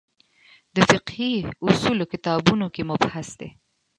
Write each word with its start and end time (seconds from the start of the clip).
د 0.75 0.77
فقهې 0.89 1.31
اصولو 1.67 2.03
کتابونو 2.13 2.65
کې 2.73 2.81
مبحث 2.89 3.29
دی. 3.39 3.49